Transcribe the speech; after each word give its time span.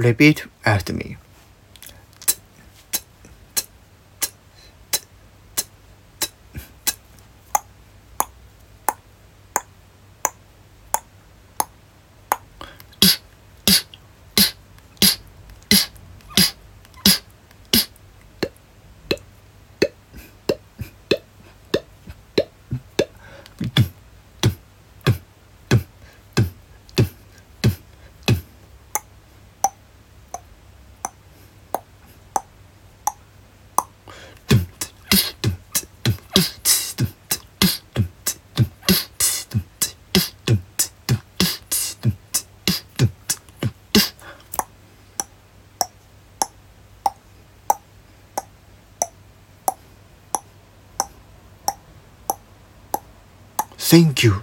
Repeat 0.00 0.46
after 0.64 0.94
me. 0.94 1.18
Thank 53.90 54.22
you. 54.22 54.40